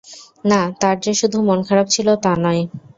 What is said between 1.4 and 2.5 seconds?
মন খারাপ ছিল তা